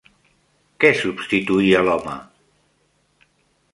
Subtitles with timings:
[0.83, 2.17] Què substituïa l'home?